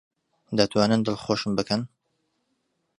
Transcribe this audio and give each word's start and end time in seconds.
دەتوانن 0.57 1.01
دڵخۆشم 1.07 1.51
بکەن؟ 1.59 1.81